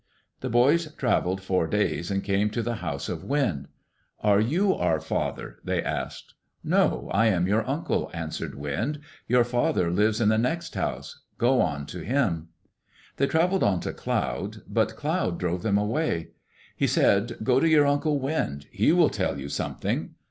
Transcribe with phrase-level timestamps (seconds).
[0.39, 3.67] The boys travelled four days and came to the house of Wind.
[4.21, 6.33] "Are you our father?" they asked.
[6.63, 11.21] "No, I am your Uncle," answered Wind." Your father lives in the next house.
[11.37, 12.47] Go on to him."
[13.17, 14.63] They travelled on to Cloud.
[14.67, 16.29] But Cloud drove them away.
[16.75, 18.65] He said, "Go to your uncle Wind.
[18.71, 20.15] He will tell you something."